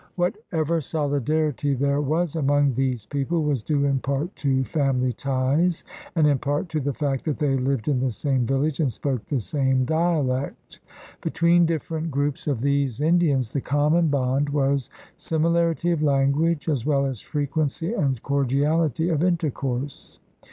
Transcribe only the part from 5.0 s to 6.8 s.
ties and in part to